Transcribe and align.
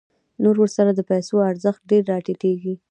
نو 0.41 0.49
ورسره 0.61 0.91
د 0.95 0.99
پیسو 1.11 1.35
ارزښت 1.51 1.81
ډېر 1.89 2.03
راټیټېږي 2.11 2.73